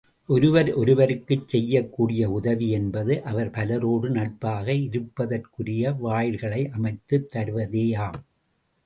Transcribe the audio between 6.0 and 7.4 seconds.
வாயில்களை அமைத்துத்